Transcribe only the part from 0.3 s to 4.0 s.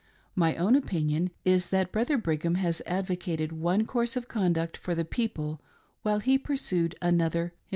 My own opinion is that Brother Brigham has advocated one